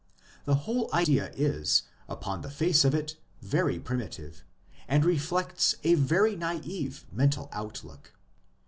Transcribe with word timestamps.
This 0.45 0.55
whole 0.57 0.89
idea 0.91 1.29
is, 1.35 1.83
upon 2.09 2.41
the 2.41 2.49
face 2.49 2.83
of 2.83 2.95
it, 2.95 3.17
very 3.43 3.77
primitive, 3.79 4.43
and 4.87 5.05
reflects 5.05 5.75
a 5.83 5.93
very 5.93 6.35
naive 6.35 7.05
mental 7.11 7.49
outlook. 7.51 8.11